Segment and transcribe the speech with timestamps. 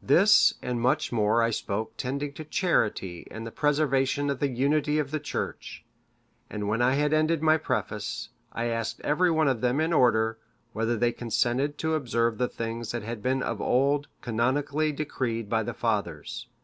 [0.00, 5.00] This and much more I spoke tending to charity and the preservation of the unity
[5.00, 5.84] of the Church;
[6.48, 10.38] and when I had ended my preface, I asked every one of them in order,
[10.72, 15.64] whether they consented to observe the things that had been of old canonically decreed by
[15.64, 16.46] the fathers?